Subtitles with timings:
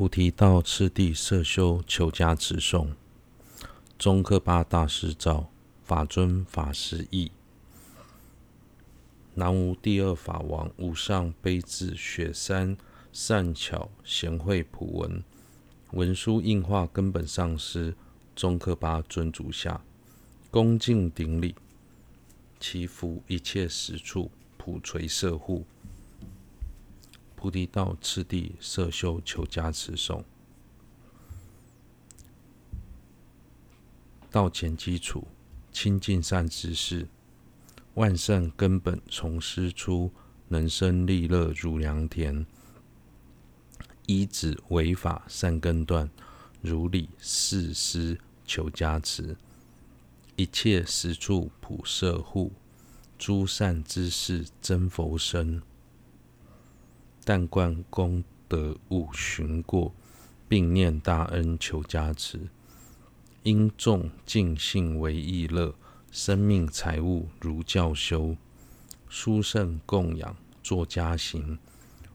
[0.00, 2.96] 菩提道次第摄修求加持颂，
[3.98, 5.50] 宗喀巴大师诏，
[5.84, 7.30] 法尊法师译。
[9.34, 12.78] 南无第二法王，无上悲智雪山
[13.12, 15.22] 善巧贤慧普文，
[15.90, 17.94] 文殊应化根本上师
[18.34, 19.82] 宗喀巴尊主下，
[20.50, 21.54] 恭敬顶礼，
[22.58, 25.66] 祈福一切时处普垂摄护。
[27.40, 30.22] 菩提道次第摄修求加持颂，
[34.30, 35.26] 道前基础，
[35.72, 37.08] 清净善知识，
[37.94, 40.12] 万善根本从师出，
[40.48, 42.44] 能生利乐如良田。
[44.04, 46.10] 依止为法善根断，
[46.60, 49.34] 如理事师求加持，
[50.36, 52.52] 一切实处普摄护，
[53.16, 55.62] 诸善知识真佛身。
[57.32, 59.94] 但观功德勿寻过，
[60.48, 62.40] 并念大恩求加持。
[63.44, 65.72] 因众尽信为意乐，
[66.10, 68.36] 生命财物如教修。
[69.08, 71.56] 殊胜供养作家行，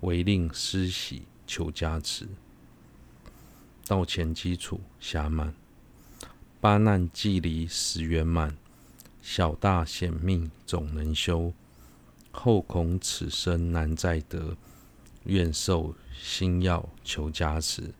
[0.00, 2.28] 唯令师喜求加持。
[3.86, 5.54] 道前基础暇满，
[6.60, 8.54] 八难既离十圆满，
[9.22, 11.54] 小大显命总能修。
[12.30, 14.54] 后恐此生难再得。
[15.28, 17.92] 愿受心要求加持，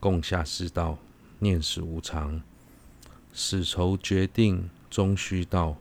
[0.00, 0.98] 共下士道，
[1.38, 2.42] 念死无常，
[3.32, 5.76] 死囚决定终须到，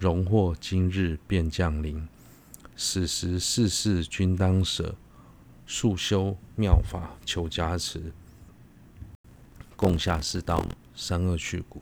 [0.00, 2.08] 荣获今日便降临，
[2.76, 4.96] 死时世事均当舍，
[5.68, 8.12] 速修妙法求加持，
[9.76, 11.80] 共下士道，三恶趣苦，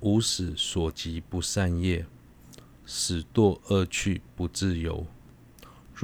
[0.00, 2.06] 吾死所及不善业，
[2.86, 5.06] 死堕恶趣不自由。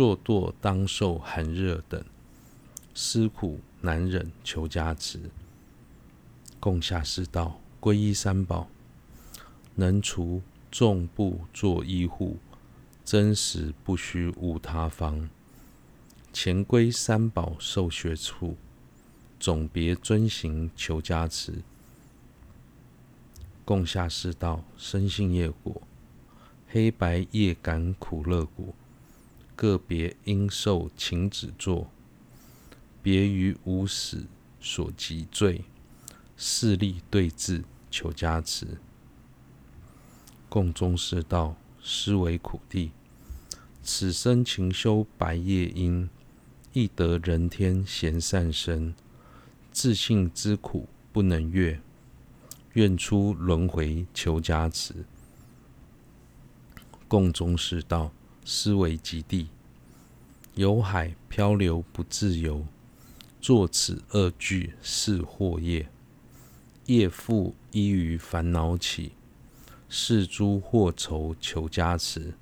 [0.00, 2.02] 若堕当受寒热等，
[2.94, 5.20] 思苦难忍，求加持。
[6.58, 8.66] 共下世道，皈依三宝，
[9.74, 10.40] 能除
[10.70, 12.38] 众怖作依护，
[13.04, 15.28] 真实不虚无他方。
[16.32, 18.56] 前归三宝受学处，
[19.38, 21.56] 总别遵行求加持。
[23.66, 25.82] 共下世道，深信业果，
[26.68, 28.74] 黑白业感苦乐果。
[29.60, 31.90] 个别应受情止作，
[33.02, 34.24] 别于无始
[34.58, 35.66] 所及罪，
[36.34, 38.78] 势力对治求加持。
[40.48, 42.92] 共中士道，斯为苦地，
[43.82, 46.08] 此生勤修白业因，
[46.72, 48.94] 亦得人天贤善身，
[49.70, 51.78] 自信之苦不能越，
[52.72, 55.04] 愿出轮回求加持。
[57.06, 58.10] 共中士道。
[58.44, 59.48] 思为极地，
[60.54, 62.66] 有海漂流不自由，
[63.40, 65.88] 作此恶具是祸业，
[66.86, 69.12] 业复依于烦恼起，
[69.88, 72.34] 是诸祸愁求加持。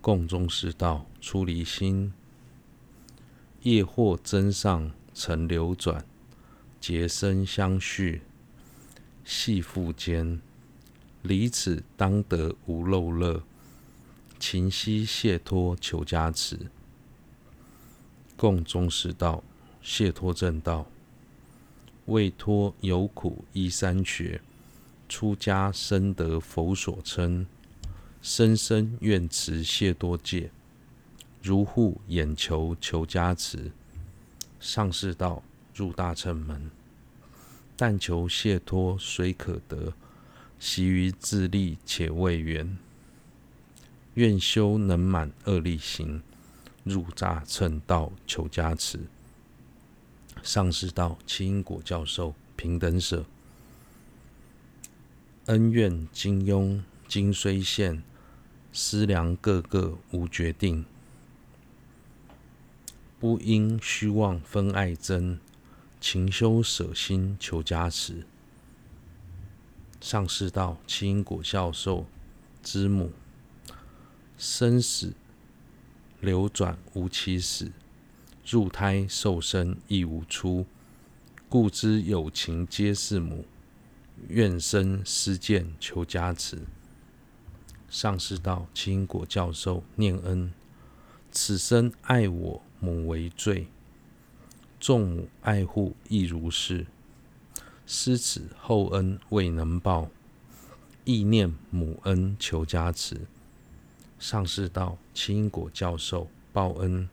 [0.00, 2.12] 共中士道，出离心，
[3.62, 6.04] 业祸增上成流转，
[6.80, 8.22] 结生相续，
[9.24, 10.40] 系缚间，
[11.22, 13.42] 离此当得无漏乐。
[14.48, 16.56] 勤希解脱求加持，
[18.36, 19.42] 供中士道，
[19.82, 20.86] 解脱正道，
[22.04, 24.40] 为脱有苦依三学，
[25.08, 27.44] 出家深得佛所称，
[28.22, 30.52] 深深愿持解脱戒，
[31.42, 33.72] 如护眼球求加持。
[34.60, 35.42] 上士道，
[35.74, 36.70] 入大乘门，
[37.76, 39.92] 但求解脱虽可得，
[40.60, 42.78] 其余自力且未圆。
[44.16, 46.22] 愿修能满恶力行，
[46.84, 49.00] 入大乘道求加持。
[50.42, 53.26] 上士道，其因果教授平等舍，
[55.46, 58.02] 恩怨金庸今虽现，
[58.72, 60.86] 思量个个无决定。
[63.20, 65.36] 不因虚妄分爱憎，
[66.00, 68.24] 勤修舍心求加持。
[70.00, 72.06] 上士道，其因果教授
[72.62, 73.12] 之母。
[74.38, 75.14] 生死
[76.20, 77.72] 流转无起始，
[78.46, 80.66] 入胎受生亦无出，
[81.48, 83.46] 故知有情皆是母，
[84.28, 86.58] 愿生施见求加持。
[87.88, 90.52] 上师道，清果教授念恩，
[91.32, 93.68] 此生爱我母为罪，
[94.78, 96.86] 众母爱护亦如是，
[97.86, 100.10] 施此厚恩未能报，
[101.04, 103.22] 忆念母恩求加持。
[104.28, 107.08] 上士道，其因果教授报恩，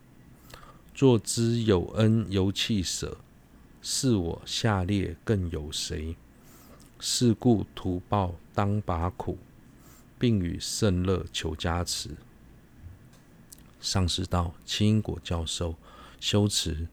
[0.95, 3.15] 若知有恩犹弃舍，
[3.83, 6.15] 是我下列更有谁？
[7.00, 9.38] 是故图报当拔苦，
[10.18, 12.10] 并与圣乐求加持。
[13.80, 15.75] 上士道：七因果教授，
[16.19, 16.88] 修持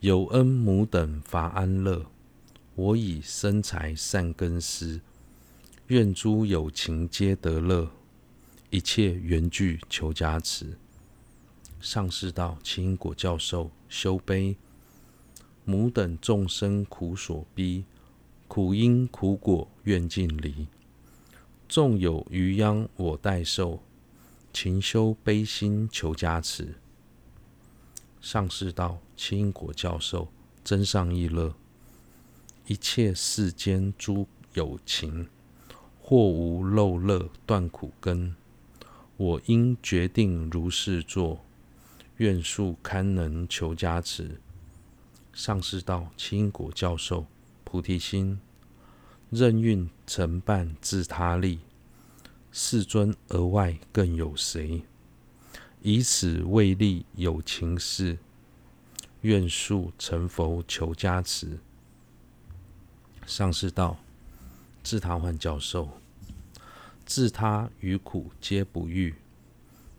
[0.00, 2.04] 有恩母等乏安乐，
[2.74, 5.00] 我以生财善根施，
[5.86, 7.90] 愿诸有情皆得乐，
[8.70, 10.78] 一切缘具求加持。
[11.80, 14.56] 上士道：七因果教授，修悲
[15.64, 17.84] 母等众生苦所逼。
[18.46, 20.66] 苦因苦果愿尽离，
[21.68, 23.82] 纵有余殃我代受，
[24.54, 26.76] 勤修悲心求加持。
[28.22, 30.32] 上士道：七因果教授，
[30.64, 31.54] 真上意乐，
[32.66, 35.28] 一切世间诸有情，
[36.00, 38.34] 或无漏乐断苦根，
[39.18, 41.44] 我应决定如是作，
[42.16, 44.40] 愿速堪能求加持。
[45.34, 47.26] 上士道：七因果教授。
[47.64, 48.40] 菩提心，
[49.28, 51.58] 任运承办自他利，
[52.50, 54.84] 世尊额外更有谁？
[55.82, 58.16] 以此为利有情事，
[59.20, 61.58] 愿速成佛求加持。
[63.26, 63.98] 上士道：
[64.82, 65.90] 自他换教授，
[67.08, 69.14] 自他与苦皆不欲，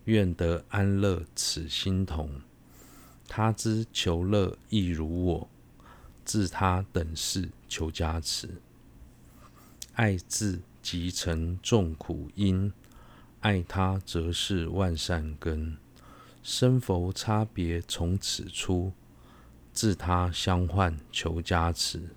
[0.06, 2.39] 愿得安乐此心同。
[3.27, 5.50] 他之求乐亦如我。
[6.23, 8.61] 自他等事求加持，
[9.94, 12.71] 爱自即成众苦因，
[13.39, 15.75] 爱他则是万善根。
[16.44, 18.94] 生佛差别从此出，
[19.73, 22.09] 自他相换求加持。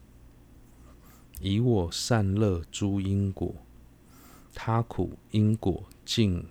[1.41, 3.55] 以我善乐诸因果，
[4.55, 6.47] 他苦因果尽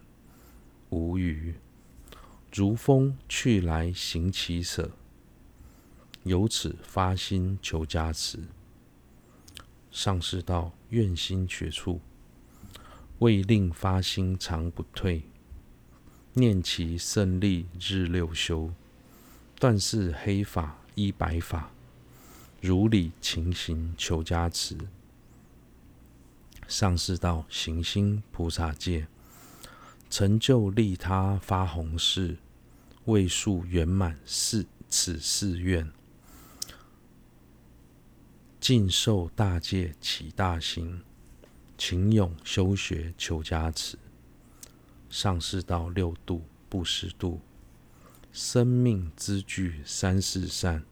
[0.90, 1.54] 无余。
[2.54, 4.92] 如风去来行其舍。
[6.24, 8.38] 由此发心求加持，
[9.90, 12.00] 上士道：愿心觉处，
[13.20, 15.24] 为令发心常不退，
[16.34, 18.72] 念其胜利日六修，
[19.60, 21.72] 断是黑法依白法，
[22.62, 24.78] 如理情行求加持。
[26.72, 29.06] 上士道：行心菩萨戒，
[30.10, 32.38] 成就利他发弘誓，
[33.04, 35.92] 为数圆满是此誓愿。
[38.62, 41.02] 尽受大戒起大行，
[41.78, 44.00] 勤勇修学求加持。
[45.10, 47.42] 上士道：六度布施度，
[48.32, 50.86] 生命资具三世善，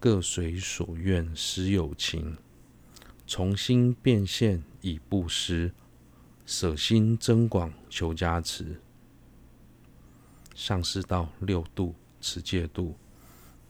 [0.00, 2.38] 各随所愿施有情，
[3.26, 5.72] 重新变现以布施，
[6.46, 8.80] 舍心增广求加持。
[10.54, 12.96] 上师道：六度持戒度，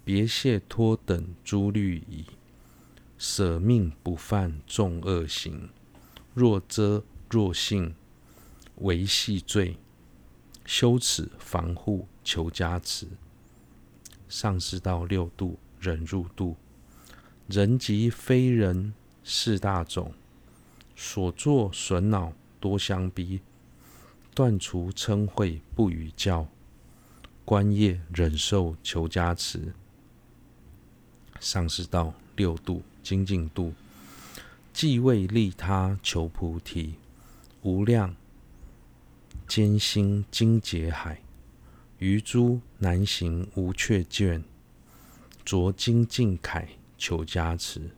[0.05, 2.25] 别解脱等诸律仪。
[3.19, 5.71] 舍命不犯众恶行，
[6.35, 7.95] 若遮若信，
[8.77, 9.79] 为细罪。
[10.67, 13.07] 修此防护求加持。
[14.29, 16.57] 上师道：六度忍辱度，
[17.47, 18.93] 人即非人
[19.29, 20.15] 四大种，
[20.95, 23.41] 所作损恼多相逼，
[24.33, 26.47] 断除嗔恚不与教，
[27.45, 29.75] 观业忍受求加持。
[31.41, 32.81] 上士道：六度。
[33.03, 33.73] 精进度，
[34.73, 36.97] 既为利他求菩提，
[37.63, 38.17] 无量
[39.47, 41.23] 艰辛精劫海，
[42.01, 44.43] 余诸难行无却卷，
[45.45, 46.67] 着精进铠
[46.99, 47.96] 求加持。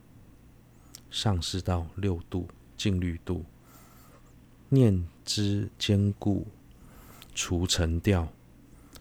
[1.11, 2.47] 上士道：六度
[2.77, 3.45] 静律度，
[4.69, 6.47] 念之坚固，
[7.33, 8.31] 除尘掉，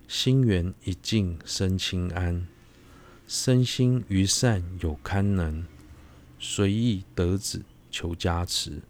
[0.07, 2.47] 心源一静生清安，
[3.27, 5.67] 身心于善有堪能。
[6.41, 8.81] 随意得子求加持。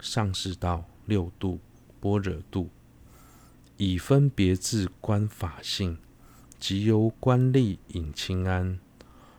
[0.00, 1.60] 上士道：六度
[2.00, 2.70] 般若度，
[3.76, 5.98] 以分别智观法性，
[6.58, 8.80] 即由观力引清安，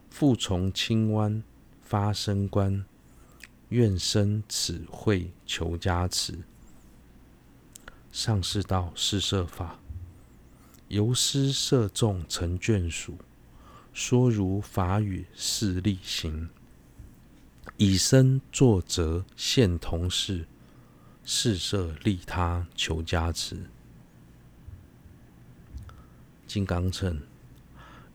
[0.09, 1.43] 复从清湾
[1.87, 2.83] 发深观，
[3.69, 6.37] 愿生此慧求加持。
[8.11, 9.79] 上士道：是设法，
[10.89, 13.17] 由师摄众成眷属，
[13.93, 16.49] 说如法语是力行。
[17.77, 20.45] 以身作则现同事，
[21.23, 23.69] 示设利他求加持。
[26.45, 27.21] 金刚乘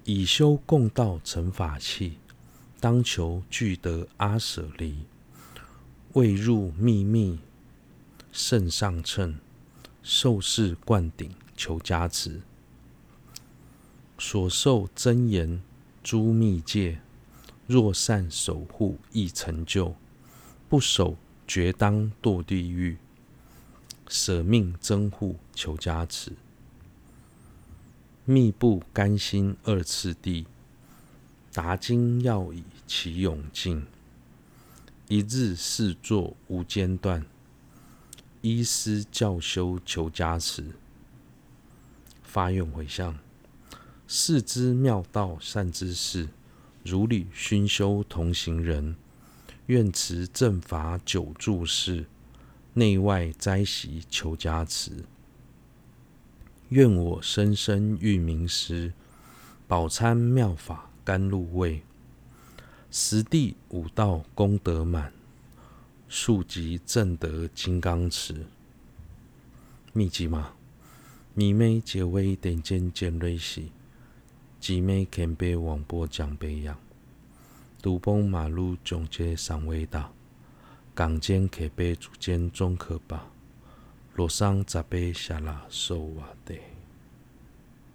[0.05, 2.19] 以修共道成法器，
[2.83, 5.07] 当求具得阿舍离，
[6.15, 7.39] 未入秘密
[8.33, 9.39] 胜上乘，
[10.03, 12.41] 受事灌顶求加持。
[14.19, 15.63] 所受真言
[16.03, 17.01] 诸密戒，
[17.69, 19.95] 若善守护亦成就，
[20.69, 22.97] 不守绝当堕地狱。
[24.09, 26.33] 舍命增护求加持，
[28.25, 30.49] 密不甘心二次第，
[31.53, 33.87] 达经要以其勇进。
[35.09, 37.27] 一日四座无间断，
[38.41, 40.65] 依师教修求加持。
[42.23, 43.19] 发愿回向，
[44.07, 46.31] 世之妙道善知识，
[46.83, 48.97] 如履熏修同行人，
[49.67, 52.07] 愿持正法久住世，
[52.73, 55.05] 内外斋习求加持。
[56.71, 58.95] 愿我生生遇明师，
[59.69, 61.83] 饱参妙法甘露味。
[62.91, 65.13] 十地五道功德满，
[66.09, 68.45] 速集证得金刚持。
[69.95, 70.53] 密集嘛，
[71.35, 73.73] 弥眉结微点尖尖锐喜，
[74.61, 76.79] 吉眉干杯王波将杯扬，
[77.81, 80.11] 独崩马路总街上微大，
[80.95, 83.27] 港间可杯竹间中可把，
[84.15, 86.72] 罗桑杂杯下拉受瓦得。